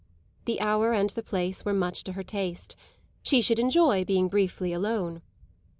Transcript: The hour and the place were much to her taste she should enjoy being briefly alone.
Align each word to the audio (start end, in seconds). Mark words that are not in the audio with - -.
The 0.45 0.59
hour 0.61 0.93
and 0.93 1.11
the 1.11 1.21
place 1.21 1.63
were 1.63 1.75
much 1.75 2.03
to 2.05 2.13
her 2.13 2.23
taste 2.23 2.75
she 3.21 3.39
should 3.39 3.59
enjoy 3.59 4.03
being 4.03 4.29
briefly 4.29 4.73
alone. 4.73 5.21